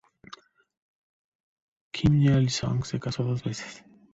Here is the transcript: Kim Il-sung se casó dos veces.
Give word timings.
Kim 1.91 2.23
Il-sung 2.23 2.83
se 2.85 2.99
casó 2.99 3.23
dos 3.23 3.43
veces. 3.43 3.85